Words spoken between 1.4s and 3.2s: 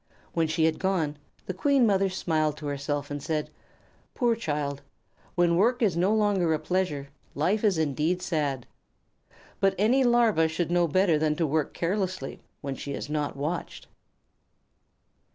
the Queen Mother smiled to herself